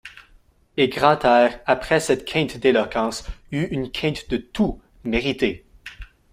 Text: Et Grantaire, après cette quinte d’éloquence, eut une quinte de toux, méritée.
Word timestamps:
Et 0.77 0.89
Grantaire, 0.89 1.59
après 1.67 1.99
cette 1.99 2.25
quinte 2.25 2.57
d’éloquence, 2.57 3.23
eut 3.51 3.67
une 3.67 3.91
quinte 3.91 4.31
de 4.31 4.37
toux, 4.37 4.81
méritée. 5.03 5.63